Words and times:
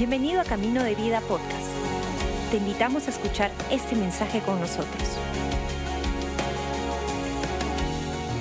Bienvenido 0.00 0.40
a 0.40 0.44
Camino 0.44 0.82
de 0.82 0.94
Vida 0.94 1.20
Podcast. 1.20 1.68
Te 2.50 2.56
invitamos 2.56 3.06
a 3.06 3.10
escuchar 3.10 3.50
este 3.70 3.94
mensaje 3.94 4.40
con 4.40 4.58
nosotros. 4.58 5.18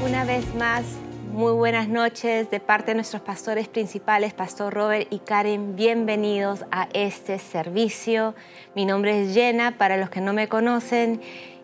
Una 0.06 0.24
vez 0.24 0.56
más, 0.56 0.86
muy 1.34 1.52
buenas 1.52 1.90
noches 1.90 2.50
de 2.50 2.62
parte 2.62 2.92
de 2.92 2.96
nuestros 2.96 3.22
pastores 3.24 3.68
principales, 3.68 4.34
Pastor 4.34 4.74
Robert 4.74 5.12
y 5.12 5.20
Karen. 5.20 5.76
Bienvenidos 5.76 6.64
a 6.72 6.88
este 6.94 7.40
servicio. 7.40 8.36
Mi 8.74 8.86
nombre 8.86 9.24
es 9.24 9.34
Jenna, 9.34 9.78
para 9.78 9.98
los 9.98 10.10
que 10.10 10.22
no 10.22 10.32
me 10.32 10.48
conocen, 10.48 11.20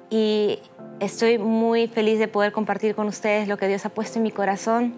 y 0.09 0.59
estoy 1.00 1.38
muy 1.38 1.88
feliz 1.88 2.20
de 2.20 2.27
poder 2.27 2.52
compartir 2.52 2.96
con 2.96 3.07
ustedes 3.07 3.48
lo 3.48 3.55
que 3.55 3.70
Dios 3.70 3.86
ha 3.86 3.89
puesto 3.89 4.20
en 4.20 4.23
mi 4.23 4.32
corazón. 4.32 4.96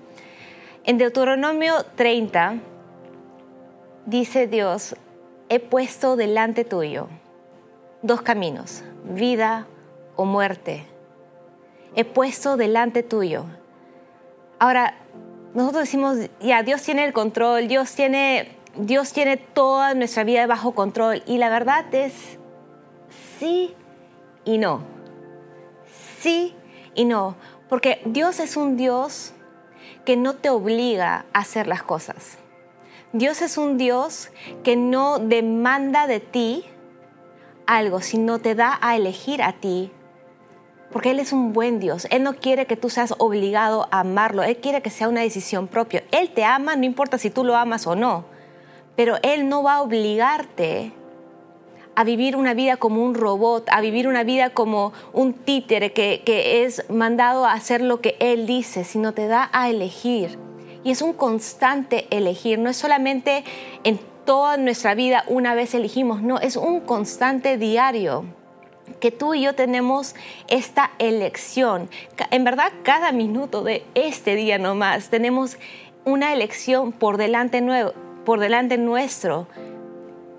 En 0.85 0.97
Deuteronomio 0.97 1.85
30 1.95 2.55
dice 4.07 4.47
Dios, 4.47 4.95
he 5.49 5.59
puesto 5.59 6.15
delante 6.15 6.65
tuyo 6.65 7.07
dos 8.01 8.21
caminos, 8.21 8.83
vida 9.03 9.67
o 10.15 10.25
muerte. 10.25 10.85
He 11.95 12.05
puesto 12.05 12.57
delante 12.57 13.03
tuyo. 13.03 13.45
Ahora, 14.59 14.95
nosotros 15.53 15.83
decimos, 15.83 16.17
ya, 16.39 16.63
Dios 16.63 16.81
tiene 16.83 17.05
el 17.05 17.13
control, 17.13 17.67
Dios 17.67 17.93
tiene, 17.93 18.55
Dios 18.75 19.13
tiene 19.13 19.37
toda 19.37 19.93
nuestra 19.93 20.23
vida 20.23 20.45
bajo 20.47 20.73
control. 20.73 21.23
Y 21.25 21.37
la 21.37 21.49
verdad 21.49 21.85
es 21.93 22.13
sí 23.39 23.75
y 24.45 24.57
no. 24.57 24.81
Sí 26.19 26.55
y 26.95 27.05
no. 27.05 27.35
Porque 27.69 28.01
Dios 28.05 28.39
es 28.39 28.57
un 28.57 28.77
Dios 28.77 29.33
que 30.05 30.15
no 30.15 30.35
te 30.35 30.49
obliga 30.49 31.25
a 31.33 31.39
hacer 31.39 31.67
las 31.67 31.83
cosas. 31.83 32.37
Dios 33.17 33.41
es 33.41 33.57
un 33.57 33.77
Dios 33.79 34.29
que 34.63 34.75
no 34.75 35.17
demanda 35.17 36.05
de 36.05 36.19
ti 36.19 36.65
algo, 37.65 37.99
sino 38.01 38.37
te 38.37 38.53
da 38.53 38.77
a 38.79 38.95
elegir 38.95 39.41
a 39.41 39.53
ti. 39.53 39.91
Porque 40.91 41.11
Él 41.11 41.19
es 41.19 41.33
un 41.33 41.51
buen 41.51 41.79
Dios. 41.79 42.07
Él 42.11 42.21
no 42.21 42.35
quiere 42.35 42.67
que 42.67 42.77
tú 42.77 42.91
seas 42.91 43.15
obligado 43.17 43.87
a 43.91 44.01
amarlo. 44.01 44.43
Él 44.43 44.57
quiere 44.57 44.83
que 44.83 44.91
sea 44.91 45.09
una 45.09 45.21
decisión 45.21 45.67
propia. 45.67 46.03
Él 46.11 46.29
te 46.29 46.43
ama, 46.45 46.75
no 46.75 46.85
importa 46.85 47.17
si 47.17 47.31
tú 47.31 47.43
lo 47.43 47.55
amas 47.55 47.87
o 47.87 47.95
no. 47.95 48.25
Pero 48.95 49.15
Él 49.23 49.49
no 49.49 49.63
va 49.63 49.75
a 49.75 49.81
obligarte 49.81 50.93
a 51.95 52.03
vivir 52.03 52.35
una 52.35 52.53
vida 52.53 52.77
como 52.77 53.03
un 53.03 53.15
robot, 53.15 53.67
a 53.71 53.81
vivir 53.81 54.07
una 54.07 54.23
vida 54.23 54.51
como 54.51 54.93
un 55.11 55.33
títere 55.33 55.91
que, 55.91 56.21
que 56.23 56.63
es 56.63 56.87
mandado 56.91 57.45
a 57.45 57.53
hacer 57.53 57.81
lo 57.81 57.99
que 57.99 58.15
Él 58.19 58.45
dice, 58.45 58.83
sino 58.83 59.13
te 59.13 59.27
da 59.27 59.49
a 59.51 59.69
elegir. 59.71 60.46
Y 60.87 60.91
es 60.91 61.01
un 61.01 61.11
constante 61.11 62.07
elegir, 62.11 62.59
no 62.59 62.69
es 62.69 62.77
solamente 62.77 63.43
en 63.83 63.99
toda 64.23 64.55
nuestra 64.55 64.95
vida 64.95 65.25
una 65.27 65.53
vez 65.53 65.73
elegimos, 65.73 66.21
no, 66.21 66.39
es 66.39 66.55
un 66.55 66.79
constante 66.79 67.57
diario 67.57 68.23
que 69.01 69.11
tú 69.11 69.33
y 69.33 69.41
yo 69.41 69.53
tenemos 69.53 70.15
esta 70.47 70.91
elección. 70.97 71.89
En 72.31 72.45
verdad, 72.45 72.71
cada 72.83 73.11
minuto 73.11 73.63
de 73.63 73.83
este 73.95 74.35
día 74.35 74.59
nomás 74.59 75.09
tenemos 75.09 75.57
una 76.05 76.31
elección 76.31 76.93
por 76.93 77.17
delante, 77.17 77.59
nuevo, 77.59 77.91
por 78.23 78.39
delante 78.39 78.77
nuestro 78.77 79.49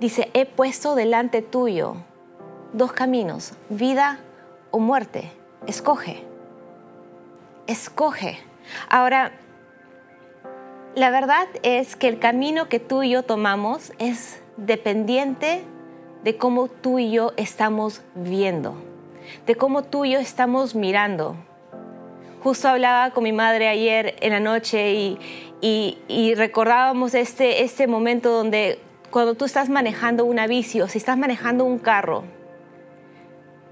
Dice, 0.00 0.30
he 0.32 0.46
puesto 0.46 0.94
delante 0.94 1.42
tuyo 1.42 1.96
dos 2.72 2.92
caminos, 2.92 3.52
vida 3.68 4.20
o 4.70 4.78
muerte. 4.78 5.30
Escoge. 5.66 6.24
Escoge. 7.66 8.38
Ahora, 8.88 9.30
la 10.98 11.10
verdad 11.10 11.46
es 11.62 11.94
que 11.94 12.08
el 12.08 12.18
camino 12.18 12.68
que 12.68 12.80
tú 12.80 13.04
y 13.04 13.10
yo 13.10 13.22
tomamos 13.22 13.92
es 14.00 14.42
dependiente 14.56 15.62
de 16.24 16.36
cómo 16.36 16.66
tú 16.66 16.98
y 16.98 17.12
yo 17.12 17.32
estamos 17.36 18.02
viendo, 18.16 18.74
de 19.46 19.54
cómo 19.54 19.84
tú 19.84 20.04
y 20.04 20.14
yo 20.14 20.18
estamos 20.18 20.74
mirando. 20.74 21.36
Justo 22.42 22.66
hablaba 22.66 23.12
con 23.12 23.22
mi 23.22 23.32
madre 23.32 23.68
ayer 23.68 24.16
en 24.20 24.32
la 24.32 24.40
noche 24.40 25.16
y, 25.60 26.34
recordábamos 26.34 27.14
este, 27.14 27.62
este 27.62 27.86
momento 27.86 28.30
donde 28.32 28.80
cuando 29.10 29.34
tú 29.34 29.44
estás 29.44 29.68
manejando 29.68 30.24
una 30.24 30.48
bici 30.48 30.80
si 30.88 30.98
estás 30.98 31.16
manejando 31.16 31.64
un 31.64 31.78
carro, 31.78 32.24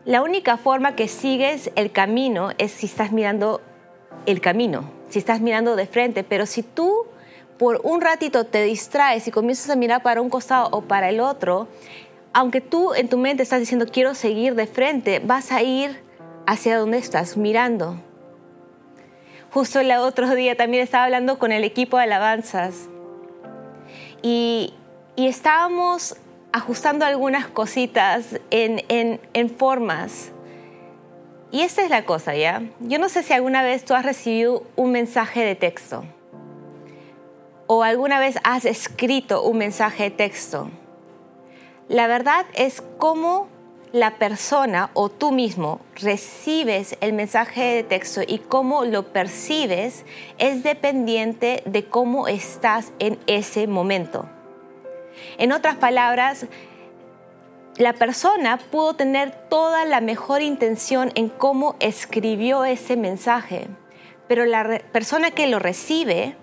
la 0.04 0.22
única 0.22 0.58
forma 0.58 0.94
que 0.94 1.08
sigues 1.08 1.72
el 1.74 1.90
camino 1.90 2.50
es 2.58 2.70
si 2.70 2.86
estás 2.86 3.10
mirando 3.10 3.62
el 4.26 4.40
camino, 4.40 4.88
si 5.08 5.18
estás 5.18 5.40
mirando 5.40 5.74
de 5.74 5.86
frente, 5.86 6.22
pero 6.22 6.46
si 6.46 6.62
tú 6.62 7.06
por 7.58 7.80
un 7.84 8.00
ratito 8.00 8.44
te 8.44 8.62
distraes 8.62 9.26
y 9.26 9.30
comienzas 9.30 9.70
a 9.70 9.76
mirar 9.76 10.02
para 10.02 10.20
un 10.20 10.30
costado 10.30 10.68
o 10.72 10.82
para 10.82 11.08
el 11.08 11.20
otro, 11.20 11.68
aunque 12.32 12.60
tú 12.60 12.94
en 12.94 13.08
tu 13.08 13.18
mente 13.18 13.42
estás 13.42 13.60
diciendo 13.60 13.86
quiero 13.90 14.14
seguir 14.14 14.54
de 14.54 14.66
frente, 14.66 15.20
vas 15.20 15.52
a 15.52 15.62
ir 15.62 16.02
hacia 16.46 16.78
donde 16.78 16.98
estás 16.98 17.36
mirando. 17.36 18.00
Justo 19.52 19.80
el 19.80 19.90
otro 19.92 20.34
día 20.34 20.56
también 20.56 20.82
estaba 20.82 21.04
hablando 21.04 21.38
con 21.38 21.50
el 21.50 21.64
equipo 21.64 21.96
de 21.96 22.04
alabanzas 22.04 22.88
y, 24.22 24.74
y 25.14 25.28
estábamos 25.28 26.16
ajustando 26.52 27.04
algunas 27.04 27.46
cositas 27.48 28.38
en, 28.50 28.82
en, 28.88 29.50
formas. 29.50 30.32
Y 31.52 31.62
esta 31.62 31.84
es 31.84 31.90
la 31.90 32.04
cosa, 32.04 32.34
¿ya? 32.34 32.62
Yo 32.80 32.98
no 32.98 33.08
sé 33.08 33.22
si 33.22 33.32
alguna 33.32 33.62
vez 33.62 33.84
tú 33.84 33.94
has 33.94 34.04
recibido 34.04 34.64
un 34.74 34.92
mensaje 34.92 35.44
de 35.44 35.54
texto 35.54 36.04
o 37.66 37.82
alguna 37.82 38.18
vez 38.20 38.36
has 38.44 38.64
escrito 38.64 39.42
un 39.42 39.58
mensaje 39.58 40.04
de 40.04 40.10
texto. 40.10 40.70
La 41.88 42.06
verdad 42.06 42.46
es 42.54 42.82
cómo 42.98 43.48
la 43.92 44.18
persona 44.18 44.90
o 44.94 45.08
tú 45.08 45.32
mismo 45.32 45.80
recibes 45.94 46.96
el 47.00 47.12
mensaje 47.12 47.62
de 47.62 47.82
texto 47.82 48.20
y 48.26 48.38
cómo 48.38 48.84
lo 48.84 49.12
percibes 49.12 50.04
es 50.38 50.62
dependiente 50.62 51.62
de 51.64 51.86
cómo 51.86 52.28
estás 52.28 52.92
en 52.98 53.18
ese 53.26 53.66
momento. 53.66 54.28
En 55.38 55.52
otras 55.52 55.76
palabras, 55.76 56.46
la 57.78 57.92
persona 57.92 58.58
pudo 58.58 58.94
tener 58.94 59.30
toda 59.48 59.84
la 59.84 60.00
mejor 60.00 60.42
intención 60.42 61.12
en 61.14 61.28
cómo 61.28 61.76
escribió 61.78 62.64
ese 62.64 62.96
mensaje, 62.96 63.68
pero 64.28 64.44
la 64.44 64.80
persona 64.92 65.30
que 65.30 65.46
lo 65.46 65.58
recibe 65.58 66.36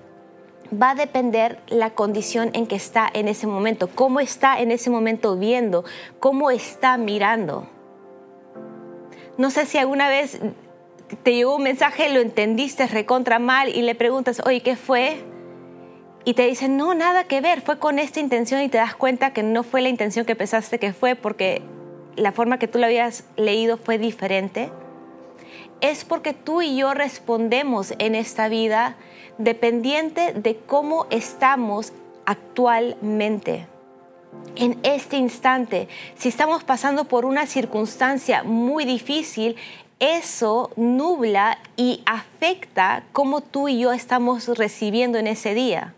va 0.81 0.91
a 0.91 0.95
depender 0.95 1.59
la 1.67 1.91
condición 1.91 2.49
en 2.53 2.67
que 2.67 2.75
está 2.75 3.09
en 3.13 3.27
ese 3.27 3.47
momento, 3.47 3.87
cómo 3.87 4.19
está 4.19 4.59
en 4.59 4.71
ese 4.71 4.89
momento 4.89 5.37
viendo, 5.37 5.83
cómo 6.19 6.51
está 6.51 6.97
mirando. 6.97 7.67
No 9.37 9.49
sé 9.49 9.65
si 9.65 9.77
alguna 9.77 10.09
vez 10.09 10.39
te 11.23 11.33
llegó 11.33 11.55
un 11.55 11.63
mensaje, 11.63 12.09
lo 12.09 12.19
entendiste 12.19 12.87
recontra 12.87 13.39
mal 13.39 13.69
y 13.69 13.81
le 13.81 13.95
preguntas, 13.95 14.41
oye, 14.45 14.61
¿qué 14.61 14.75
fue? 14.75 15.23
y 16.25 16.33
te 16.35 16.47
dicen, 16.47 16.77
no, 16.77 16.93
nada 16.93 17.25
que 17.25 17.41
ver, 17.41 17.61
fue 17.61 17.79
con 17.79 17.99
esta 17.99 18.19
intención 18.19 18.61
y 18.61 18.69
te 18.69 18.77
das 18.77 18.95
cuenta 18.95 19.33
que 19.33 19.43
no 19.43 19.63
fue 19.63 19.81
la 19.81 19.89
intención 19.89 20.25
que 20.25 20.35
pensaste 20.35 20.79
que 20.79 20.93
fue 20.93 21.15
porque 21.15 21.61
la 22.15 22.31
forma 22.31 22.59
que 22.59 22.67
tú 22.67 22.79
lo 22.79 22.85
habías 22.85 23.25
leído 23.35 23.77
fue 23.77 23.97
diferente, 23.97 24.69
es 25.81 26.05
porque 26.05 26.33
tú 26.33 26.61
y 26.61 26.77
yo 26.77 26.93
respondemos 26.93 27.93
en 27.99 28.15
esta 28.15 28.47
vida 28.47 28.95
dependiente 29.37 30.33
de 30.33 30.57
cómo 30.57 31.07
estamos 31.09 31.93
actualmente. 32.25 33.67
En 34.55 34.79
este 34.83 35.17
instante, 35.17 35.87
si 36.15 36.29
estamos 36.29 36.63
pasando 36.63 37.05
por 37.05 37.25
una 37.25 37.45
circunstancia 37.45 38.43
muy 38.43 38.85
difícil, 38.85 39.55
eso 39.99 40.71
nubla 40.75 41.59
y 41.75 42.01
afecta 42.05 43.03
cómo 43.13 43.41
tú 43.41 43.67
y 43.67 43.79
yo 43.79 43.93
estamos 43.93 44.47
recibiendo 44.57 45.17
en 45.17 45.27
ese 45.27 45.53
día 45.53 45.93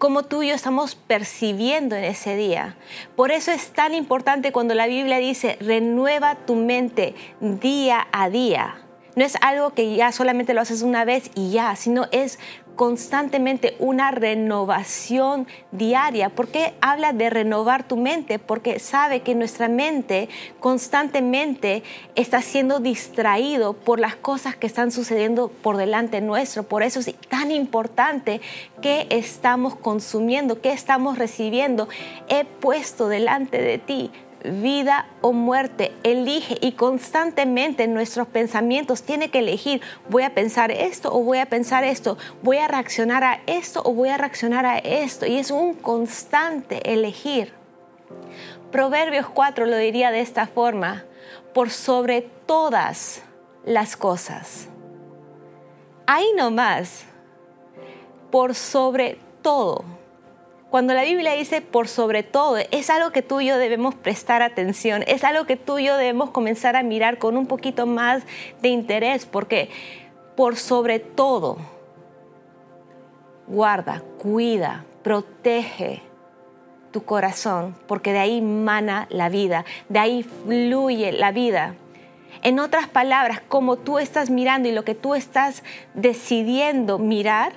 cómo 0.00 0.24
tú 0.24 0.42
y 0.42 0.48
yo 0.48 0.54
estamos 0.54 0.96
percibiendo 0.96 1.94
en 1.94 2.04
ese 2.04 2.34
día. 2.34 2.74
Por 3.14 3.30
eso 3.30 3.52
es 3.52 3.70
tan 3.70 3.94
importante 3.94 4.50
cuando 4.50 4.74
la 4.74 4.86
Biblia 4.86 5.18
dice, 5.18 5.58
renueva 5.60 6.34
tu 6.34 6.56
mente 6.56 7.14
día 7.40 8.08
a 8.10 8.30
día. 8.30 8.78
No 9.16 9.24
es 9.24 9.36
algo 9.40 9.70
que 9.70 9.96
ya 9.96 10.12
solamente 10.12 10.54
lo 10.54 10.60
haces 10.60 10.82
una 10.82 11.04
vez 11.04 11.30
y 11.34 11.50
ya, 11.50 11.74
sino 11.76 12.06
es 12.12 12.38
constantemente 12.76 13.76
una 13.78 14.10
renovación 14.10 15.46
diaria. 15.70 16.30
¿Por 16.30 16.48
qué 16.48 16.72
habla 16.80 17.12
de 17.12 17.28
renovar 17.28 17.86
tu 17.86 17.98
mente? 17.98 18.38
Porque 18.38 18.78
sabe 18.78 19.20
que 19.20 19.34
nuestra 19.34 19.68
mente 19.68 20.30
constantemente 20.60 21.82
está 22.14 22.40
siendo 22.40 22.80
distraído 22.80 23.74
por 23.74 24.00
las 24.00 24.16
cosas 24.16 24.56
que 24.56 24.66
están 24.66 24.92
sucediendo 24.92 25.48
por 25.48 25.76
delante 25.76 26.22
nuestro. 26.22 26.62
Por 26.62 26.82
eso 26.82 27.00
es 27.00 27.14
tan 27.28 27.50
importante 27.50 28.40
que 28.80 29.06
estamos 29.10 29.74
consumiendo, 29.74 30.62
que 30.62 30.72
estamos 30.72 31.18
recibiendo. 31.18 31.86
He 32.28 32.46
puesto 32.46 33.08
delante 33.08 33.60
de 33.60 33.76
ti 33.76 34.10
vida 34.44 35.06
o 35.20 35.32
muerte. 35.32 35.92
Elige 36.02 36.56
y 36.60 36.72
constantemente 36.72 37.86
nuestros 37.86 38.26
pensamientos 38.28 39.02
tiene 39.02 39.30
que 39.30 39.40
elegir, 39.40 39.80
voy 40.08 40.22
a 40.22 40.34
pensar 40.34 40.70
esto 40.70 41.14
o 41.14 41.22
voy 41.22 41.38
a 41.38 41.46
pensar 41.46 41.84
esto, 41.84 42.18
voy 42.42 42.58
a 42.58 42.68
reaccionar 42.68 43.24
a 43.24 43.40
esto 43.46 43.82
o 43.84 43.92
voy 43.92 44.08
a 44.08 44.18
reaccionar 44.18 44.66
a 44.66 44.78
esto. 44.78 45.26
Y 45.26 45.36
es 45.36 45.50
un 45.50 45.74
constante 45.74 46.92
elegir. 46.92 47.52
Proverbios 48.72 49.28
4 49.28 49.66
lo 49.66 49.76
diría 49.76 50.10
de 50.10 50.20
esta 50.20 50.46
forma, 50.46 51.04
por 51.54 51.70
sobre 51.70 52.22
todas 52.46 53.22
las 53.64 53.96
cosas. 53.96 54.68
Ahí 56.06 56.26
nomás, 56.36 57.04
por 58.30 58.54
sobre 58.54 59.18
todo 59.42 59.99
cuando 60.70 60.94
la 60.94 61.02
Biblia 61.02 61.32
dice 61.32 61.60
por 61.62 61.88
sobre 61.88 62.22
todo, 62.22 62.56
es 62.70 62.90
algo 62.90 63.10
que 63.10 63.22
tú 63.22 63.40
y 63.40 63.46
yo 63.46 63.58
debemos 63.58 63.96
prestar 63.96 64.40
atención, 64.40 65.02
es 65.08 65.24
algo 65.24 65.44
que 65.44 65.56
tú 65.56 65.78
y 65.78 65.86
yo 65.86 65.96
debemos 65.96 66.30
comenzar 66.30 66.76
a 66.76 66.84
mirar 66.84 67.18
con 67.18 67.36
un 67.36 67.46
poquito 67.46 67.86
más 67.86 68.22
de 68.62 68.68
interés, 68.68 69.26
porque 69.26 69.68
por 70.36 70.56
sobre 70.56 71.00
todo, 71.00 71.56
guarda, 73.48 74.00
cuida, 74.18 74.84
protege 75.02 76.02
tu 76.92 77.04
corazón, 77.04 77.74
porque 77.88 78.12
de 78.12 78.20
ahí 78.20 78.40
mana 78.40 79.08
la 79.10 79.28
vida, 79.28 79.64
de 79.88 79.98
ahí 79.98 80.22
fluye 80.22 81.10
la 81.10 81.32
vida. 81.32 81.74
En 82.42 82.60
otras 82.60 82.86
palabras, 82.86 83.40
como 83.48 83.76
tú 83.76 83.98
estás 83.98 84.30
mirando 84.30 84.68
y 84.68 84.72
lo 84.72 84.84
que 84.84 84.94
tú 84.94 85.16
estás 85.16 85.64
decidiendo 85.94 86.98
mirar, 86.98 87.52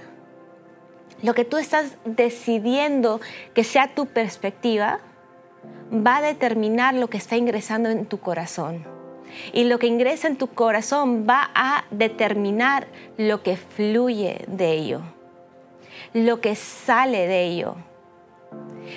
lo 1.21 1.33
que 1.33 1.45
tú 1.45 1.57
estás 1.57 1.95
decidiendo 2.05 3.21
que 3.53 3.63
sea 3.63 3.93
tu 3.93 4.07
perspectiva 4.07 4.99
va 5.93 6.17
a 6.17 6.21
determinar 6.21 6.95
lo 6.95 7.09
que 7.09 7.17
está 7.17 7.35
ingresando 7.37 7.89
en 7.89 8.05
tu 8.05 8.19
corazón. 8.19 8.85
Y 9.51 9.63
lo 9.63 9.79
que 9.79 9.87
ingresa 9.87 10.27
en 10.27 10.37
tu 10.37 10.47
corazón 10.47 11.25
va 11.27 11.49
a 11.55 11.85
determinar 11.91 12.87
lo 13.17 13.41
que 13.41 13.57
fluye 13.57 14.45
de 14.47 14.73
ello, 14.73 15.01
lo 16.13 16.39
que 16.39 16.55
sale 16.55 17.27
de 17.27 17.43
ello. 17.45 17.75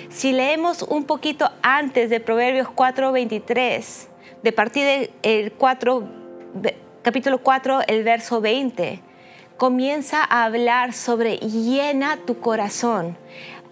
Si 0.09 0.33
leemos 0.33 0.83
un 0.83 1.05
poquito 1.05 1.49
antes 1.61 2.09
de 2.09 2.19
Proverbios 2.19 2.67
4:23, 2.67 4.07
de 4.43 4.51
partir 4.51 5.09
del 5.23 5.51
4, 5.53 6.03
capítulo 7.01 7.39
4, 7.39 7.81
el 7.87 8.03
verso 8.03 8.41
20, 8.41 9.01
comienza 9.57 10.23
a 10.23 10.45
hablar 10.45 10.93
sobre 10.93 11.37
llena 11.37 12.17
tu 12.25 12.39
corazón, 12.39 13.17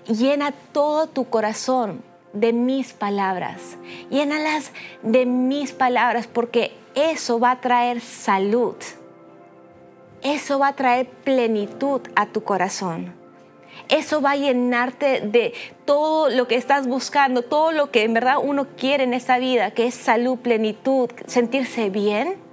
llena 0.08 0.52
todo 0.72 1.08
tu 1.08 1.30
corazón 1.30 2.04
de 2.34 2.54
mis 2.54 2.94
palabras, 2.94 3.78
llénalas 4.10 4.72
de 5.04 5.26
mis 5.26 5.72
palabras 5.72 6.28
porque 6.28 6.74
eso 6.96 7.40
va 7.40 7.52
a 7.52 7.62
traer 7.62 8.02
salud, 8.02 8.76
eso 10.22 10.60
va 10.60 10.70
a 10.70 10.76
traer 10.76 11.08
plenitud 11.08 12.02
a 12.16 12.26
tu 12.26 12.44
corazón. 12.44 13.14
Eso 13.90 14.22
va 14.22 14.32
a 14.32 14.36
llenarte 14.38 15.20
de 15.22 15.54
todo 15.84 16.30
lo 16.30 16.48
que 16.48 16.56
estás 16.56 16.88
buscando, 16.88 17.44
todo 17.44 17.72
lo 17.72 17.92
que 17.92 18.04
en 18.04 18.14
verdad 18.14 18.38
uno 18.42 18.68
quiere 18.78 19.04
en 19.04 19.14
esta 19.14 19.38
vida, 19.38 19.72
que 19.72 19.86
es 19.86 19.94
salud, 19.94 20.40
plenitud, 20.40 21.12
sentirse 21.28 21.90
bien 21.90 22.44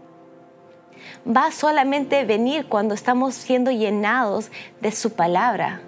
va 1.26 1.46
a 1.46 1.52
solamente 1.52 2.24
venir 2.24 2.66
cuando 2.66 2.94
estamos 2.94 3.34
siendo 3.34 3.70
llenados 3.70 4.50
de 4.80 4.92
su 4.92 5.12
palabra. 5.12 5.82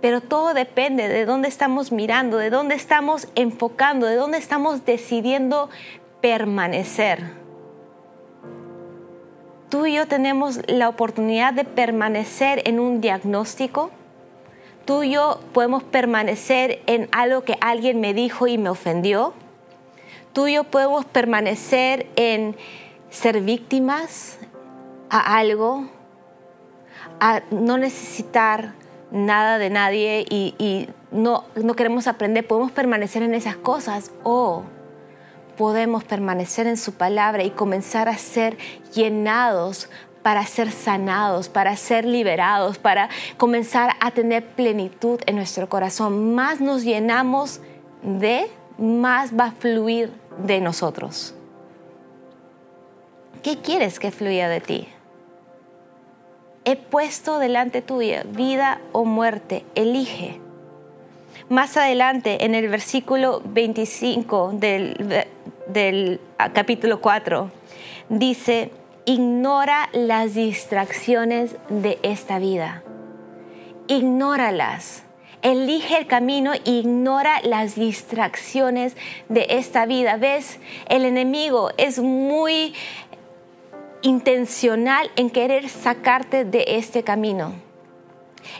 Pero 0.00 0.20
todo 0.20 0.54
depende 0.54 1.08
de 1.08 1.26
dónde 1.26 1.48
estamos 1.48 1.92
mirando, 1.92 2.38
de 2.38 2.50
dónde 2.50 2.74
estamos 2.74 3.28
enfocando, 3.34 4.06
de 4.06 4.16
dónde 4.16 4.38
estamos 4.38 4.86
decidiendo 4.86 5.68
permanecer. 6.20 7.38
Tú 9.68 9.86
y 9.86 9.94
yo 9.94 10.08
tenemos 10.08 10.60
la 10.66 10.88
oportunidad 10.88 11.52
de 11.52 11.64
permanecer 11.64 12.62
en 12.66 12.80
un 12.80 13.00
diagnóstico. 13.00 13.90
Tú 14.84 15.02
y 15.02 15.12
yo 15.12 15.40
podemos 15.52 15.84
permanecer 15.84 16.82
en 16.86 17.08
algo 17.12 17.42
que 17.44 17.56
alguien 17.60 18.00
me 18.00 18.14
dijo 18.14 18.46
y 18.48 18.58
me 18.58 18.70
ofendió. 18.70 19.34
Tú 20.32 20.48
y 20.48 20.54
yo 20.54 20.64
podemos 20.64 21.04
permanecer 21.04 22.06
en 22.16 22.56
ser 23.10 23.42
víctimas, 23.42 24.38
a 25.10 25.36
algo, 25.38 25.88
a 27.18 27.42
no 27.50 27.78
necesitar 27.78 28.74
nada 29.10 29.58
de 29.58 29.70
nadie 29.70 30.24
y, 30.28 30.88
no, 31.10 31.44
no 31.56 31.74
queremos 31.74 32.06
aprender, 32.06 32.46
podemos 32.46 32.70
permanecer 32.70 33.22
en 33.22 33.34
esas 33.34 33.56
cosas 33.56 34.12
o 34.22 34.62
podemos 35.58 36.04
permanecer 36.04 36.66
en 36.66 36.76
su 36.76 36.94
palabra 36.94 37.42
y 37.42 37.50
comenzar 37.50 38.08
a 38.08 38.16
ser 38.16 38.56
llenados 38.94 39.90
para 40.22 40.46
ser 40.46 40.70
sanados, 40.70 41.48
para 41.48 41.76
ser 41.76 42.04
liberados, 42.04 42.78
para 42.78 43.08
comenzar 43.36 43.90
a 44.00 44.10
tener 44.10 44.44
plenitud 44.44 45.20
en 45.26 45.36
nuestro 45.36 45.68
corazón. 45.68 46.34
Más 46.34 46.60
nos 46.60 46.84
llenamos 46.84 47.60
de, 48.02 48.50
más 48.78 49.38
va 49.38 49.46
a 49.46 49.52
fluir 49.52 50.12
de 50.44 50.60
nosotros. 50.60 51.34
¿Qué 53.42 53.58
quieres 53.58 53.98
que 53.98 54.10
fluya 54.10 54.48
de 54.48 54.60
ti? 54.60 54.88
He 56.64 56.76
puesto 56.76 57.38
delante 57.38 57.82
tuya 57.82 58.24
vida 58.24 58.80
o 58.92 59.04
muerte, 59.04 59.64
elige. 59.74 60.40
Más 61.48 61.76
adelante, 61.76 62.44
en 62.44 62.54
el 62.54 62.68
versículo 62.68 63.42
25 63.44 64.52
del, 64.54 65.26
del 65.66 66.20
capítulo 66.52 67.00
4, 67.00 67.50
dice, 68.08 68.70
ignora 69.04 69.88
las 69.92 70.34
distracciones 70.34 71.56
de 71.68 71.98
esta 72.02 72.38
vida. 72.38 72.84
Ignóralas. 73.88 75.04
Elige 75.42 75.96
el 75.96 76.06
camino, 76.06 76.52
ignora 76.64 77.40
las 77.42 77.74
distracciones 77.74 78.94
de 79.30 79.46
esta 79.48 79.86
vida. 79.86 80.18
¿Ves? 80.18 80.60
El 80.88 81.06
enemigo 81.06 81.70
es 81.78 81.98
muy 81.98 82.74
intencional 84.02 85.10
en 85.16 85.30
querer 85.30 85.68
sacarte 85.68 86.44
de 86.44 86.64
este 86.66 87.02
camino. 87.02 87.52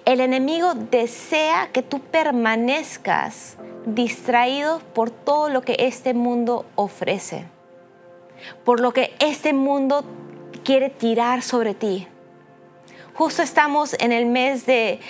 El 0.04 0.20
enemigo 0.20 0.74
desea 0.74 1.70
que 1.72 1.82
tú 1.82 2.00
permanezcas 2.00 3.56
distraído 3.86 4.80
por 4.94 5.10
todo 5.10 5.48
lo 5.48 5.62
que 5.62 5.76
este 5.78 6.14
mundo 6.14 6.66
ofrece, 6.74 7.46
por 8.64 8.80
lo 8.80 8.92
que 8.92 9.14
este 9.20 9.52
mundo 9.52 10.04
quiere 10.64 10.90
tirar 10.90 11.42
sobre 11.42 11.74
ti. 11.74 12.06
Justo 13.14 13.42
estamos 13.42 13.94
en 13.98 14.12
el 14.12 14.26
mes 14.26 14.64
de, 14.66 15.00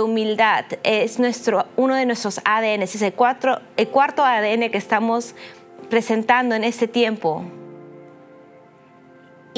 humildad, 0.00 0.64
es 0.84 1.18
nuestro, 1.18 1.66
uno 1.76 1.94
de 1.96 2.06
nuestros 2.06 2.40
ADN, 2.44 2.82
es 2.82 3.02
el, 3.02 3.12
cuatro, 3.12 3.60
el 3.76 3.88
cuarto 3.88 4.24
ADN 4.24 4.70
que 4.70 4.78
estamos 4.78 5.34
presentando 5.90 6.54
en 6.54 6.64
este 6.64 6.88
tiempo. 6.88 7.44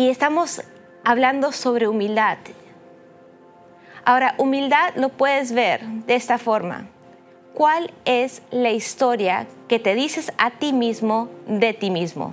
Y 0.01 0.09
estamos 0.09 0.63
hablando 1.05 1.53
sobre 1.53 1.87
humildad. 1.87 2.39
Ahora, 4.03 4.35
humildad 4.39 4.95
lo 4.97 5.11
puedes 5.11 5.53
ver 5.53 5.87
de 5.87 6.15
esta 6.15 6.39
forma. 6.39 6.87
¿Cuál 7.53 7.93
es 8.07 8.41
la 8.51 8.71
historia 8.71 9.47
que 9.69 9.79
te 9.79 9.95
dices 9.95 10.33
a 10.39 10.53
ti 10.53 10.73
mismo 10.73 11.29
de 11.47 11.75
ti 11.75 11.91
mismo? 11.91 12.33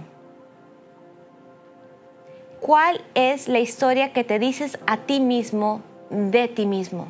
¿Cuál 2.62 3.02
es 3.16 3.50
la 3.50 3.60
historia 3.60 4.14
que 4.14 4.24
te 4.24 4.40
dices 4.40 4.80
a 4.88 5.00
ti 5.00 5.20
mismo 5.20 5.82
de 6.10 6.48
ti 6.48 6.66
mismo? 6.66 7.10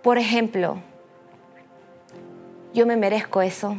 Por 0.00 0.16
ejemplo, 0.16 0.76
yo 2.72 2.86
me 2.86 2.94
merezco 2.94 3.42
eso 3.42 3.76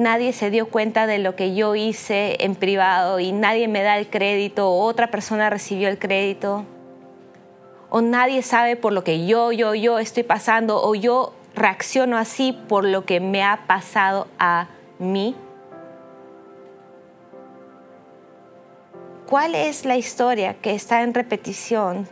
nadie 0.00 0.32
se 0.32 0.50
dio 0.50 0.68
cuenta 0.68 1.06
de 1.06 1.18
lo 1.18 1.36
que 1.36 1.54
yo 1.54 1.74
hice 1.74 2.36
en 2.40 2.54
privado 2.54 3.20
y 3.20 3.32
nadie 3.32 3.68
me 3.68 3.82
da 3.82 3.98
el 3.98 4.08
crédito 4.08 4.70
o 4.70 4.84
otra 4.84 5.10
persona 5.10 5.50
recibió 5.50 5.88
el 5.88 5.98
crédito. 5.98 6.64
O 7.90 8.00
nadie 8.00 8.42
sabe 8.42 8.76
por 8.76 8.92
lo 8.92 9.04
que 9.04 9.26
yo, 9.26 9.52
yo, 9.52 9.74
yo 9.74 9.98
estoy 9.98 10.22
pasando 10.22 10.82
o 10.82 10.94
yo 10.94 11.34
reacciono 11.54 12.16
así 12.16 12.52
por 12.52 12.84
lo 12.84 13.04
que 13.04 13.20
me 13.20 13.44
ha 13.44 13.66
pasado 13.66 14.26
a 14.38 14.68
mí. 14.98 15.36
¿Cuál 19.28 19.54
es 19.54 19.84
la 19.84 19.96
historia 19.96 20.54
que 20.54 20.74
está 20.74 21.02
en 21.02 21.14
repetición 21.14 22.08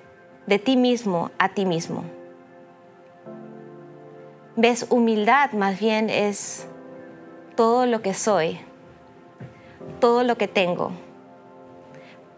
de 0.46 0.58
ti 0.58 0.76
mismo 0.76 1.30
a 1.38 1.48
ti 1.48 1.64
mismo? 1.64 2.04
¿Ves? 4.56 4.86
Humildad 4.90 5.52
más 5.52 5.80
bien 5.80 6.10
es 6.10 6.67
todo 7.58 7.86
lo 7.86 8.02
que 8.02 8.14
soy, 8.14 8.60
todo 9.98 10.22
lo 10.22 10.38
que 10.38 10.46
tengo, 10.46 10.92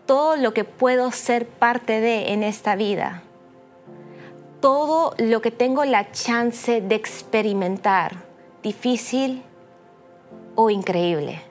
todo 0.07 0.37
lo 0.37 0.55
que 0.55 0.65
puedo 0.65 1.13
ser 1.13 1.47
parte 1.47 2.01
de 2.01 2.33
en 2.33 2.43
esta 2.43 2.75
vida, 2.75 3.23
todo 4.63 5.13
lo 5.19 5.43
que 5.43 5.51
tengo 5.51 5.85
la 5.85 6.11
chance 6.11 6.81
de 6.81 6.95
experimentar, 6.95 8.25
difícil 8.63 9.43
o 10.55 10.71
increíble. 10.71 11.43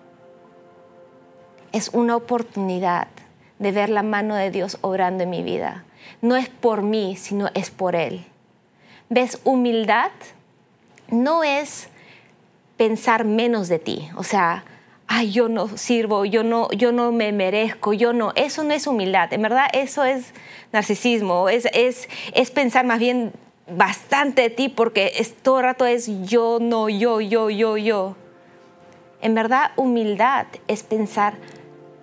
Es 1.72 1.90
una 1.90 2.16
oportunidad 2.16 3.08
de 3.60 3.72
ver 3.72 3.90
la 3.90 4.02
mano 4.02 4.34
de 4.34 4.50
Dios 4.50 4.80
obrando 4.82 5.26
en 5.26 5.30
mi 5.30 5.44
vida. 5.44 5.86
No 6.24 6.38
es 6.38 6.50
por 6.50 6.82
mí, 6.82 7.16
sino 7.18 7.52
es 7.54 7.70
por 7.70 7.96
Él. 7.96 8.26
¿Ves? 9.10 9.40
Humildad 9.44 10.10
no 11.12 11.44
es 11.44 11.90
pensar 12.80 13.26
menos 13.26 13.68
de 13.68 13.78
ti, 13.78 14.10
o 14.16 14.24
sea, 14.24 14.64
ay, 15.06 15.32
yo 15.32 15.50
no 15.50 15.68
sirvo, 15.78 16.24
yo 16.24 16.46
no, 16.46 16.72
yo 16.72 16.94
no 16.94 17.12
me 17.12 17.34
merezco, 17.34 17.92
yo 17.92 18.14
no. 18.14 18.32
Eso 18.36 18.64
no 18.64 18.74
es 18.74 18.88
humildad. 18.88 19.34
En 19.34 19.42
verdad, 19.42 19.68
eso 19.74 20.06
es 20.06 20.34
narcisismo, 20.72 21.50
es, 21.50 21.68
es, 21.74 22.08
es 22.34 22.52
pensar 22.52 22.86
más 22.86 23.00
bien 23.00 23.34
bastante 23.70 24.44
de 24.44 24.50
ti 24.50 24.70
porque 24.70 25.12
todo 25.42 25.60
el 25.60 25.66
rato 25.66 25.86
es 25.86 26.10
yo, 26.26 26.60
no, 26.62 26.88
yo, 26.88 27.20
yo, 27.20 27.50
yo, 27.50 27.76
yo. 27.76 28.16
En 29.22 29.36
verdad, 29.36 29.72
humildad 29.76 30.48
es 30.70 30.84
pensar 30.84 31.34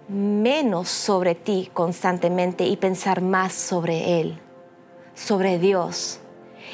menos 0.09 0.91
sobre 0.91 1.35
ti 1.35 1.71
constantemente 1.73 2.67
y 2.67 2.77
pensar 2.77 3.23
más 3.23 3.55
sobre 3.55 4.21
Él, 4.21 4.39
sobre 5.15 5.59
Dios. 5.59 6.21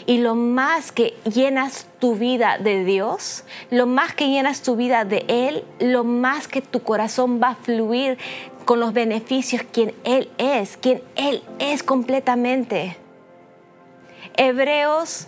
Y 0.07 0.19
lo 0.19 0.35
más 0.35 0.93
que 0.93 1.15
llenas 1.25 1.87
tu 1.99 2.17
vida 2.17 2.59
de 2.59 2.85
Dios, 2.85 3.45
lo 3.71 3.87
más 3.87 4.15
que 4.15 4.29
llenas 4.29 4.63
tu 4.63 4.77
vida 4.77 5.05
de 5.05 5.25
Él, 5.29 5.65
lo 5.79 6.05
más 6.05 6.49
que 6.49 6.61
tu 6.61 6.83
corazón 6.83 7.41
va 7.43 7.51
a 7.51 7.55
fluir 7.57 8.19
con 8.65 8.81
los 8.81 8.93
beneficios 8.93 9.63
quien 9.71 9.95
Él 10.05 10.31
es, 10.39 10.77
quien 10.77 11.03
Él 11.17 11.43
es 11.59 11.83
completamente. 11.83 12.97
Hebreos 14.37 15.27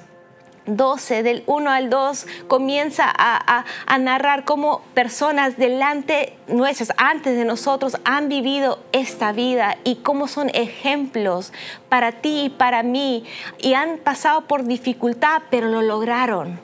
12, 0.66 1.22
del 1.22 1.42
1 1.46 1.70
al 1.70 1.90
2, 1.90 2.26
comienza 2.48 3.04
a, 3.06 3.64
narrar 3.98 4.44
cómo 4.44 4.82
personas 4.94 5.56
delante 5.56 6.36
nuestras, 6.48 6.92
antes 6.96 7.36
de 7.36 7.44
nosotros, 7.44 7.98
han 8.04 8.28
vivido 8.28 8.78
esta 8.92 9.32
vida 9.32 9.76
y 9.84 9.96
cómo 9.96 10.28
son 10.28 10.50
ejemplos 10.54 11.52
para 11.88 12.12
ti 12.12 12.44
y 12.44 12.50
para 12.50 12.82
mí 12.82 13.24
y 13.58 13.74
han 13.74 13.98
pasado 13.98 14.42
por 14.42 14.64
dificultad, 14.64 15.42
pero 15.50 15.68
lo 15.68 15.82
lograron. 15.82 16.60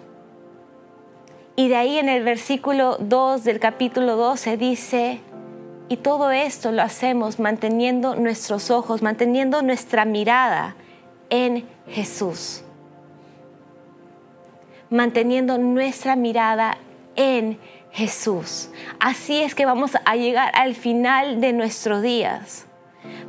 Y 1.56 1.68
de 1.68 1.76
ahí 1.76 1.98
en 1.98 2.08
el 2.08 2.24
versículo 2.24 2.96
2 3.00 3.44
del 3.44 3.60
capítulo 3.60 4.16
12 4.16 4.56
dice, 4.56 5.20
y 5.88 5.96
todo 5.96 6.30
esto 6.30 6.72
lo 6.72 6.82
hacemos 6.82 7.38
manteniendo 7.38 8.14
nuestros 8.14 8.70
ojos, 8.70 9.02
manteniendo 9.02 9.60
nuestra 9.60 10.04
mirada 10.04 10.76
en 11.28 11.68
Jesús 11.88 12.62
manteniendo 14.90 15.56
nuestra 15.56 16.16
mirada 16.16 16.76
en 17.16 17.58
Jesús. 17.92 18.70
Así 18.98 19.40
es 19.40 19.54
que 19.54 19.66
vamos 19.66 19.92
a 20.04 20.16
llegar 20.16 20.50
al 20.54 20.74
final 20.74 21.40
de 21.40 21.52
nuestros 21.52 22.02
días. 22.02 22.66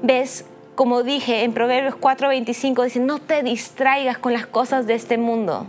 ¿Ves? 0.01 0.45
Como 0.75 1.03
dije 1.03 1.43
en 1.43 1.53
Proverbios 1.53 1.95
4:25, 1.95 2.83
dice, 2.83 2.99
no 2.99 3.19
te 3.19 3.43
distraigas 3.43 4.17
con 4.17 4.33
las 4.33 4.45
cosas 4.45 4.87
de 4.87 4.95
este 4.95 5.17
mundo. 5.17 5.67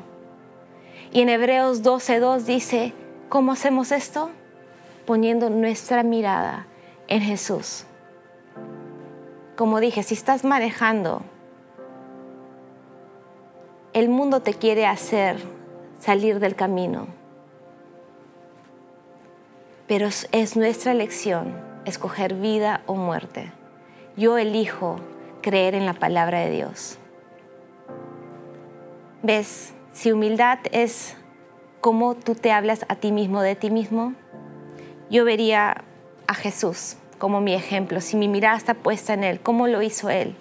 Y 1.12 1.20
en 1.20 1.28
Hebreos 1.28 1.82
12:2 1.82 2.44
dice, 2.44 2.94
¿cómo 3.28 3.52
hacemos 3.52 3.92
esto? 3.92 4.30
Poniendo 5.04 5.50
nuestra 5.50 6.02
mirada 6.02 6.66
en 7.08 7.20
Jesús. 7.20 7.84
Como 9.56 9.80
dije, 9.80 10.02
si 10.02 10.14
estás 10.14 10.44
manejando, 10.44 11.22
el 13.92 14.08
mundo 14.08 14.40
te 14.40 14.54
quiere 14.54 14.86
hacer 14.86 15.36
salir 16.02 16.40
del 16.40 16.56
camino. 16.56 17.06
Pero 19.86 20.08
es 20.08 20.56
nuestra 20.56 20.90
elección 20.90 21.54
escoger 21.84 22.34
vida 22.34 22.82
o 22.86 22.96
muerte. 22.96 23.52
Yo 24.16 24.36
elijo 24.36 24.96
creer 25.42 25.76
en 25.76 25.86
la 25.86 25.94
palabra 25.94 26.40
de 26.40 26.50
Dios. 26.50 26.98
¿Ves? 29.22 29.74
Si 29.92 30.10
humildad 30.10 30.58
es 30.72 31.16
cómo 31.80 32.14
tú 32.14 32.34
te 32.34 32.50
hablas 32.50 32.84
a 32.88 32.96
ti 32.96 33.12
mismo 33.12 33.40
de 33.40 33.54
ti 33.54 33.70
mismo, 33.70 34.14
yo 35.08 35.24
vería 35.24 35.84
a 36.26 36.34
Jesús 36.34 36.96
como 37.18 37.40
mi 37.40 37.54
ejemplo. 37.54 38.00
Si 38.00 38.16
mi 38.16 38.26
mirada 38.26 38.56
está 38.56 38.74
puesta 38.74 39.14
en 39.14 39.22
Él, 39.22 39.40
¿cómo 39.40 39.68
lo 39.68 39.82
hizo 39.82 40.10
Él? 40.10 40.34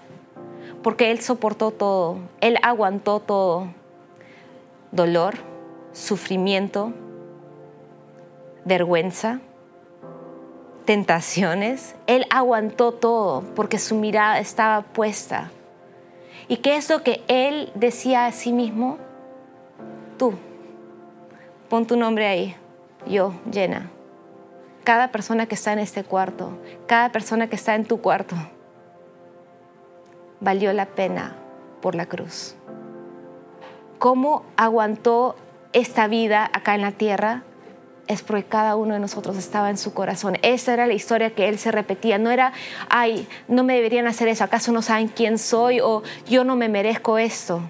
Porque 0.82 1.12
Él 1.12 1.20
soportó 1.20 1.70
todo, 1.70 2.18
Él 2.40 2.58
aguantó 2.64 3.20
todo. 3.20 3.68
Dolor, 4.92 5.51
sufrimiento, 5.94 6.94
vergüenza, 8.66 9.40
tentaciones. 10.86 11.96
Él 12.08 12.26
aguantó 12.30 12.92
todo 12.92 13.44
porque 13.56 13.80
su 13.80 13.96
mirada 13.96 14.40
estaba 14.40 14.82
puesta. 14.82 15.52
¿Y 16.48 16.58
qué 16.58 16.76
es 16.76 16.90
lo 16.90 17.04
que 17.04 17.24
él 17.28 17.72
decía 17.76 18.26
a 18.26 18.32
sí 18.32 18.52
mismo? 18.52 18.98
Tú, 20.18 20.34
pon 21.70 21.86
tu 21.86 21.96
nombre 21.96 22.28
ahí, 22.28 22.56
yo, 23.08 23.34
llena. 23.50 23.90
Cada 24.84 25.12
persona 25.12 25.46
que 25.46 25.56
está 25.56 25.74
en 25.74 25.80
este 25.80 26.04
cuarto, 26.04 26.58
cada 26.88 27.12
persona 27.12 27.48
que 27.48 27.56
está 27.56 27.76
en 27.76 27.86
tu 27.86 28.02
cuarto, 28.02 28.36
valió 30.40 30.74
la 30.74 30.88
pena 30.88 31.36
por 31.82 31.96
la 31.96 32.08
cruz. 32.08 32.56
¿Cómo 34.00 34.44
aguantó 34.58 35.36
esta 35.74 36.08
vida 36.08 36.50
acá 36.54 36.76
en 36.76 36.82
la 36.82 36.92
tierra 36.92 37.44
es 38.08 38.22
porque 38.22 38.44
cada 38.44 38.76
uno 38.76 38.94
de 38.94 39.00
nosotros 39.00 39.38
estaba 39.38 39.70
en 39.70 39.78
su 39.78 39.94
corazón. 39.94 40.38
Esa 40.42 40.74
era 40.74 40.88
la 40.88 40.94
historia 40.94 41.34
que 41.34 41.48
él 41.48 41.58
se 41.58 41.72
repetía. 41.72 42.18
No 42.18 42.30
era, 42.30 42.52
ay, 42.90 43.28
no 43.48 43.64
me 43.64 43.76
deberían 43.76 44.08
hacer 44.08 44.28
eso, 44.28 44.44
¿acaso 44.44 44.72
no 44.72 44.82
saben 44.82 45.08
quién 45.08 45.38
soy? 45.38 45.80
O 45.80 46.04
yo 46.28 46.44
no 46.44 46.56
me 46.56 46.68
merezco 46.68 47.18
esto. 47.18 47.62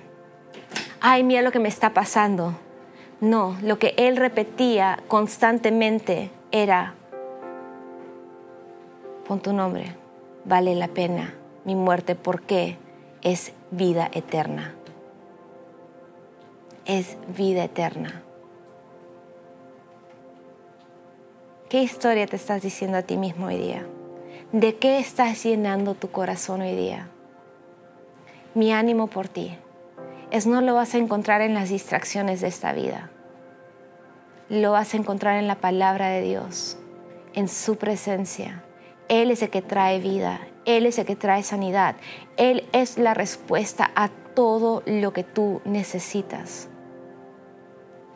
Ay, 0.99 1.23
mira 1.23 1.41
lo 1.41 1.51
que 1.51 1.59
me 1.59 1.69
está 1.69 1.93
pasando. 1.93 2.55
No, 3.19 3.55
lo 3.61 3.77
que 3.77 3.93
él 3.97 4.17
repetía 4.17 4.99
constantemente 5.07 6.31
era, 6.51 6.95
pon 9.27 9.41
tu 9.41 9.53
nombre, 9.53 9.95
vale 10.43 10.73
la 10.73 10.87
pena 10.87 11.35
mi 11.65 11.75
muerte 11.75 12.15
porque 12.15 12.77
es 13.21 13.53
vida 13.69 14.09
eterna 14.11 14.73
es 16.85 17.17
vida 17.35 17.63
eterna. 17.63 18.23
¿Qué 21.69 21.83
historia 21.83 22.27
te 22.27 22.35
estás 22.35 22.61
diciendo 22.61 22.97
a 22.97 23.03
ti 23.03 23.17
mismo 23.17 23.47
hoy 23.47 23.57
día? 23.57 23.85
¿De 24.51 24.75
qué 24.75 24.99
estás 24.99 25.43
llenando 25.43 25.93
tu 25.93 26.11
corazón 26.11 26.61
hoy 26.61 26.75
día? 26.75 27.07
Mi 28.55 28.73
ánimo 28.73 29.07
por 29.07 29.29
ti 29.29 29.57
es 30.31 30.47
no 30.47 30.59
lo 30.61 30.73
vas 30.73 30.95
a 30.95 30.97
encontrar 30.97 31.41
en 31.41 31.53
las 31.53 31.69
distracciones 31.69 32.41
de 32.41 32.47
esta 32.47 32.73
vida. 32.73 33.09
Lo 34.49 34.71
vas 34.71 34.93
a 34.93 34.97
encontrar 34.97 35.37
en 35.37 35.47
la 35.47 35.55
palabra 35.55 36.09
de 36.09 36.21
Dios, 36.21 36.77
en 37.33 37.47
su 37.47 37.77
presencia. 37.77 38.63
Él 39.07 39.31
es 39.31 39.41
el 39.41 39.49
que 39.49 39.61
trae 39.61 39.99
vida, 39.99 40.41
Él 40.65 40.85
es 40.85 40.99
el 40.99 41.05
que 41.05 41.15
trae 41.15 41.43
sanidad, 41.43 41.95
Él 42.35 42.67
es 42.73 42.97
la 42.97 43.13
respuesta 43.13 43.91
a 43.95 44.09
todo 44.33 44.83
lo 44.85 45.13
que 45.13 45.23
tú 45.23 45.61
necesitas. 45.63 46.70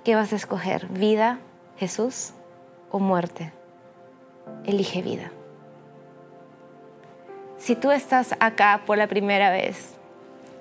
¿Qué 0.06 0.14
vas 0.14 0.32
a 0.34 0.36
escoger? 0.36 0.86
¿Vida, 0.90 1.40
Jesús 1.78 2.34
o 2.92 3.00
muerte? 3.00 3.52
Elige 4.64 5.02
vida. 5.02 5.32
Si 7.58 7.76
tú 7.76 7.90
estás 7.90 8.36
acá 8.40 8.84
por 8.86 9.00
la 9.00 9.08
primera 9.08 9.50
vez 9.50 9.96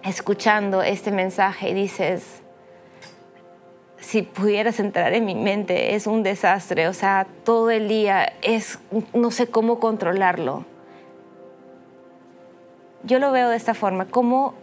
escuchando 0.02 0.80
este 0.80 1.10
mensaje 1.10 1.68
y 1.68 1.74
dices, 1.74 2.40
si 3.98 4.22
pudieras 4.22 4.80
entrar 4.80 5.12
en 5.12 5.26
mi 5.26 5.34
mente, 5.34 5.94
es 5.94 6.06
un 6.06 6.22
desastre, 6.22 6.88
o 6.88 6.94
sea, 6.94 7.26
todo 7.44 7.70
el 7.70 7.86
día 7.86 8.32
es, 8.40 8.78
no 9.12 9.30
sé 9.30 9.48
cómo 9.48 9.78
controlarlo. 9.78 10.64
Yo 13.02 13.18
lo 13.18 13.30
veo 13.30 13.50
de 13.50 13.56
esta 13.56 13.74
forma, 13.74 14.06
cómo 14.06 14.54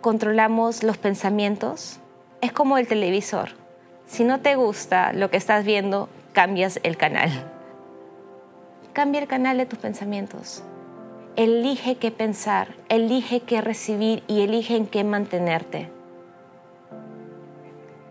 controlamos 0.00 0.82
los 0.82 0.98
pensamientos, 0.98 2.00
es 2.40 2.50
como 2.50 2.76
el 2.76 2.88
televisor 2.88 3.62
si 4.06 4.24
no 4.24 4.40
te 4.40 4.54
gusta 4.56 5.12
lo 5.12 5.30
que 5.30 5.36
estás 5.36 5.64
viendo, 5.64 6.08
cambias 6.32 6.78
el 6.82 6.96
canal. 6.96 7.30
Cambia 8.92 9.20
el 9.20 9.26
canal 9.26 9.56
de 9.56 9.66
tus 9.66 9.78
pensamientos. 9.78 10.62
Elige 11.36 11.96
qué 11.96 12.10
pensar, 12.10 12.76
elige 12.88 13.40
qué 13.40 13.60
recibir 13.60 14.22
y 14.28 14.42
elige 14.42 14.76
en 14.76 14.86
qué 14.86 15.02
mantenerte. 15.02 15.90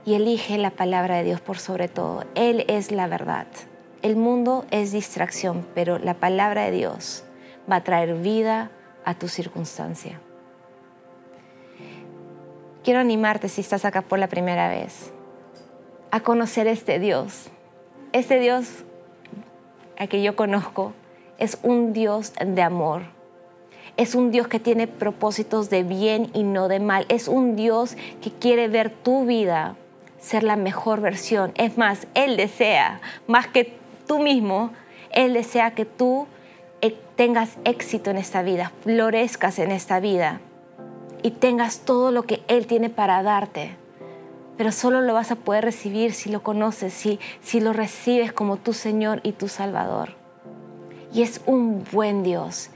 Y 0.06 0.16
elige 0.16 0.58
la 0.58 0.72
palabra 0.72 1.16
de 1.18 1.24
Dios 1.24 1.40
por 1.40 1.58
sobre 1.58 1.88
todo. 1.88 2.26
Él 2.36 2.66
es 2.68 2.92
la 2.92 3.08
verdad. 3.08 3.48
El 4.02 4.18
mundo 4.18 4.66
es 4.72 4.92
distracción, 4.92 5.66
pero 5.74 6.00
la 6.00 6.16
palabra 6.16 6.64
de 6.64 6.72
Dios 6.72 7.24
va 7.72 7.78
a 7.78 7.84
traer 7.86 8.16
vida 8.16 8.72
a 9.06 9.14
tu 9.14 9.30
circunstancia. 9.30 10.20
Quiero 12.84 13.00
animarte 13.00 13.48
si 13.48 13.62
estás 13.62 13.86
acá 13.86 14.02
por 14.02 14.20
la 14.20 14.28
primera 14.28 14.68
vez 14.68 15.14
a 16.14 16.20
conocer 16.20 16.68
este 16.68 17.00
Dios 17.00 17.48
Este 18.12 18.40
Dios 18.40 18.84
a 19.98 20.06
que 20.06 20.22
yo 20.22 20.36
conozco 20.36 20.94
es 21.40 21.58
un 21.64 21.92
Dios 21.94 22.34
de 22.40 22.62
amor. 22.62 23.02
Es 23.98 24.14
un 24.14 24.30
Dios 24.30 24.48
que 24.48 24.60
tiene 24.60 24.86
propósitos 24.86 25.72
de 25.72 25.82
bien 25.82 26.30
y 26.34 26.44
no 26.44 26.68
de 26.68 26.80
mal. 26.80 27.08
Es 27.10 27.28
un 27.28 27.56
Dios 27.56 27.96
que 28.22 28.32
quiere 28.32 28.68
ver 28.68 28.92
tu 28.92 29.26
vida 29.26 29.76
ser 30.20 30.44
la 30.44 30.56
mejor 30.56 31.02
versión. 31.02 31.52
Es 31.56 31.80
más, 31.80 32.08
Él 32.14 32.38
desea, 32.38 33.02
más 33.26 33.48
que 33.48 33.76
tú 34.08 34.20
mismo, 34.20 34.72
Él 35.10 35.34
desea 35.34 35.72
que 35.72 35.86
tú 35.86 36.28
eh, 36.82 36.96
tengas 37.16 37.58
éxito 37.66 38.12
en 38.12 38.18
esta 38.18 38.44
vida, 38.44 38.72
florezcas 38.84 39.58
en 39.58 39.72
esta 39.72 40.00
vida 40.00 40.42
y 41.24 41.32
tengas 41.32 41.80
todo 41.80 42.12
lo 42.12 42.24
que 42.24 42.44
Él 42.48 42.68
tiene 42.68 42.90
para 42.92 43.24
darte. 43.24 43.83
Pero 44.58 44.72
solo 44.72 45.02
lo 45.02 45.14
vas 45.14 45.32
a 45.32 45.36
poder 45.36 45.64
recibir 45.64 46.14
si 46.14 46.30
lo 46.30 46.44
conoces, 46.44 46.94
si, 46.94 47.20
si 47.42 47.60
lo 47.60 47.74
recibes 47.74 48.34
como 48.34 48.58
tu 48.58 48.74
Señor 48.74 49.20
y 49.24 49.32
tu 49.32 49.48
Salvador. 49.48 50.16
Y 51.14 51.22
es 51.22 51.42
un 51.46 51.84
buen 51.92 52.24
Dios. 52.24 52.70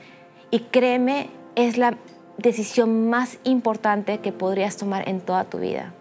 Y 0.49 0.59
créeme, 0.59 1.29
es 1.55 1.77
la 1.77 1.97
decisión 2.37 3.09
más 3.09 3.37
importante 3.43 4.19
que 4.19 4.31
podrías 4.31 4.77
tomar 4.77 5.07
en 5.09 5.19
toda 5.19 5.43
tu 5.43 5.59
vida. 5.59 5.93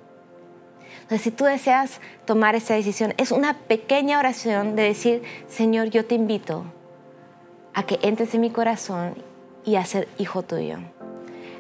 Entonces, 1.03 1.23
si 1.23 1.31
tú 1.31 1.45
deseas 1.45 2.01
tomar 2.25 2.57
esa 2.57 2.75
decisión, 2.75 3.15
es 3.17 3.31
una 3.31 3.55
pequeña 3.55 4.19
oración 4.19 4.75
de 4.75 4.83
decir, 4.83 5.23
Señor, 5.47 5.89
yo 5.91 6.05
te 6.05 6.17
invito 6.17 6.65
a 7.75 7.85
que 7.85 7.99
entres 8.03 8.35
en 8.35 8.41
mi 8.41 8.51
corazón 8.51 9.15
y 9.65 9.77
a 9.77 9.85
ser 9.85 10.09
hijo 10.19 10.43
tuyo. 10.43 10.79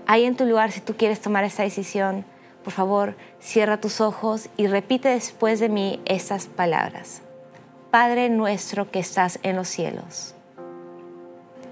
Ahí 0.06 0.24
en 0.24 0.36
tu 0.36 0.46
lugar, 0.46 0.72
si 0.72 0.80
tú 0.80 0.94
quieres 0.96 1.20
tomar 1.20 1.44
esa 1.44 1.62
decisión, 1.62 2.24
por 2.66 2.72
favor, 2.72 3.14
cierra 3.38 3.80
tus 3.80 4.00
ojos 4.00 4.48
y 4.56 4.66
repite 4.66 5.10
después 5.10 5.60
de 5.60 5.68
mí 5.68 6.02
estas 6.04 6.48
palabras. 6.48 7.22
Padre 7.92 8.28
nuestro 8.28 8.90
que 8.90 8.98
estás 8.98 9.38
en 9.44 9.54
los 9.54 9.68
cielos, 9.68 10.34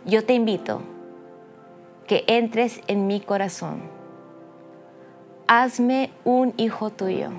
yo 0.04 0.24
te 0.24 0.34
invito 0.34 0.82
que 2.06 2.22
entres 2.28 2.80
en 2.86 3.08
mi 3.08 3.18
corazón. 3.18 3.82
Hazme 5.48 6.12
un 6.24 6.54
hijo 6.58 6.90
tuyo 6.90 7.30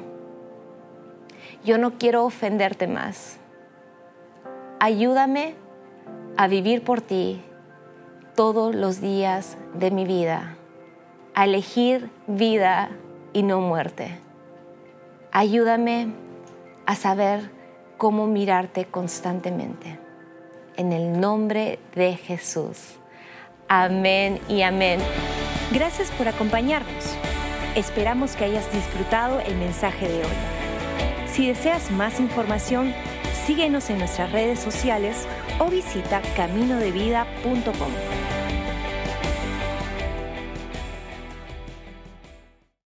yo 1.66 1.78
no 1.78 1.98
quiero 1.98 2.26
ofenderte 2.26 2.88
más. 2.88 3.38
Ayúdame 4.80 5.56
a 6.38 6.48
vivir 6.48 6.84
por 6.84 7.00
ti 7.02 7.42
todos 8.36 8.76
los 8.76 9.00
días 9.00 9.58
de 9.74 9.90
mi 9.90 10.06
vida, 10.06 10.58
a 11.34 11.46
elegir 11.46 12.10
vida 12.28 12.90
y 13.36 13.44
no 13.44 13.60
muerte. 13.60 14.18
Ayúdame 15.32 16.08
a 16.86 16.96
saber 16.96 17.52
cómo 17.98 18.28
mirarte 18.28 18.86
constantemente. 18.86 20.00
En 20.78 20.94
el 20.94 21.20
nombre 21.20 21.78
de 21.96 22.16
Jesús. 22.16 22.96
Amén 23.68 24.40
y 24.48 24.62
amén. 24.62 25.00
Gracias 25.72 26.12
por 26.12 26.30
acompañarnos. 26.30 27.14
Esperamos 27.76 28.38
que 28.38 28.46
hayas 28.46 28.72
disfrutado 28.72 29.42
el 29.42 29.58
mensaje 29.58 30.08
de 30.08 30.20
hoy. 30.20 30.36
Si 31.28 31.48
deseas 31.48 31.92
más 31.92 32.22
información, 32.22 32.94
síguenos 33.46 33.90
en 33.90 33.98
nuestras 34.00 34.32
redes 34.32 34.60
sociales 34.60 35.28
o 35.60 35.66
visita 35.66 36.22
caminodevida.com. 36.38 38.15